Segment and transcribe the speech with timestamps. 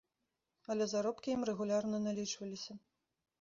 [0.73, 2.73] Але заробкі ім рэгулярна налічваліся.